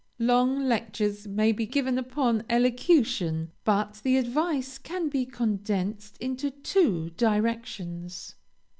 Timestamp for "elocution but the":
2.49-4.17